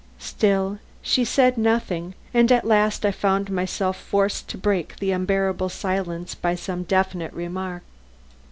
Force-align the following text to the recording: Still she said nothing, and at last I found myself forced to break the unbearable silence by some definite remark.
Still 0.17 0.79
she 1.03 1.23
said 1.23 1.59
nothing, 1.59 2.15
and 2.33 2.51
at 2.51 2.65
last 2.65 3.05
I 3.05 3.11
found 3.11 3.51
myself 3.51 3.95
forced 3.95 4.47
to 4.47 4.57
break 4.57 4.95
the 4.97 5.11
unbearable 5.11 5.69
silence 5.69 6.33
by 6.33 6.55
some 6.55 6.81
definite 6.85 7.33
remark. 7.33 7.83